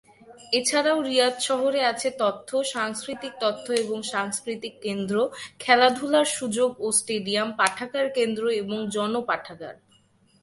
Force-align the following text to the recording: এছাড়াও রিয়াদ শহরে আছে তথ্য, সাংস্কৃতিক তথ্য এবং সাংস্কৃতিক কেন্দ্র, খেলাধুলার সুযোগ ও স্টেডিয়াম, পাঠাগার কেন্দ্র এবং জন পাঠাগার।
এছাড়াও 0.53 0.99
রিয়াদ 1.01 1.35
শহরে 1.39 1.81
আছে 1.83 2.09
তথ্য, 2.23 2.49
সাংস্কৃতিক 2.73 3.33
তথ্য 3.39 3.65
এবং 3.83 3.97
সাংস্কৃতিক 4.13 4.73
কেন্দ্র, 4.81 5.15
খেলাধুলার 5.59 6.27
সুযোগ 6.37 6.69
ও 6.79 6.87
স্টেডিয়াম, 6.91 7.49
পাঠাগার 7.57 8.07
কেন্দ্র 8.17 8.43
এবং 8.61 8.77
জন 8.95 9.13
পাঠাগার। 9.29 9.75